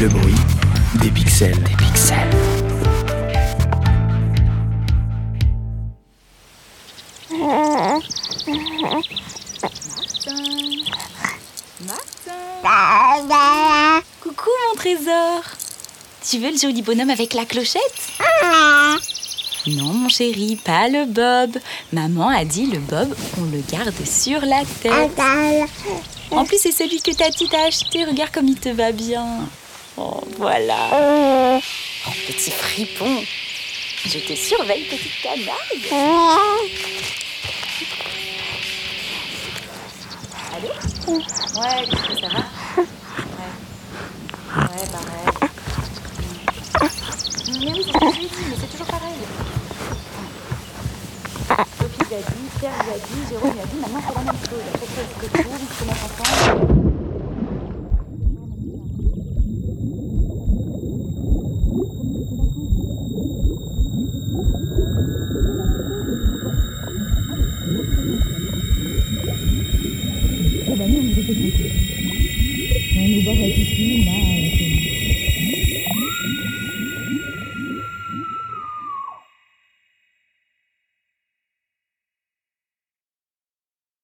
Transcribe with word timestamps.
Le 0.00 0.08
bruit 0.08 0.34
des 1.00 1.10
pixels. 1.10 1.58
Des 1.62 1.76
pixels. 1.76 2.30
Coucou 14.20 14.50
mon 14.68 14.76
trésor 14.76 15.42
Tu 16.28 16.38
veux 16.38 16.50
le 16.50 16.58
joli 16.58 16.82
bonhomme 16.82 17.10
avec 17.10 17.34
la 17.34 17.44
clochette? 17.44 17.82
Non 19.66 19.92
mon 19.92 20.08
chéri, 20.08 20.56
pas 20.56 20.88
le 20.88 21.04
bob. 21.06 21.58
Maman 21.92 22.28
a 22.28 22.44
dit 22.44 22.66
le 22.66 22.78
bob, 22.78 23.14
on 23.40 23.44
le 23.44 23.62
garde 23.70 23.94
sur 24.04 24.40
la 24.40 24.62
tête. 24.82 25.20
En 26.30 26.44
plus 26.44 26.58
c'est 26.58 26.72
celui 26.72 27.00
que 27.00 27.12
Tati 27.12 27.48
t'a 27.48 27.64
acheté, 27.66 28.04
regarde 28.04 28.32
comme 28.32 28.48
il 28.48 28.58
te 28.58 28.70
va 28.70 28.90
bien. 28.90 29.26
Oh 29.96 30.20
voilà. 30.38 30.88
Oh 32.06 32.10
petit 32.26 32.50
fripon. 32.50 33.24
Je 34.04 34.18
te 34.18 34.34
surveille 34.34 34.84
petite 34.84 35.20
canaille. 35.22 35.88
Allô 40.54 40.68
Ouais, 41.06 41.22
ça 42.20 42.28
va 42.28 42.42
Ouais. 42.78 43.52
Ouais, 44.56 44.86
pareil. 44.92 45.26
Mais 47.60 48.56
c'est 48.58 48.70
toujours 48.70 48.86
pareil. 48.86 49.20
Sophie 51.78 52.06
l'a 52.10 52.16
dit, 52.18 52.46
Pierre 52.58 52.78
l'a 52.78 52.98
dit, 52.98 53.22
Jérôme 53.28 53.56
l'a 53.56 53.64
dit, 53.64 53.78
maintenant 53.80 54.02
c'est 54.08 54.14
la 54.14 54.22
même 54.24 54.40
chose. 54.48 54.66
Trabalhando, 70.64 71.12
eu 71.16 71.20
estou 71.20 71.34
tranquila. 71.34 71.70
Mas 72.94 73.24
não 73.24 73.34
vai 73.36 73.52
te 73.52 73.60
ensinar. 73.60 74.31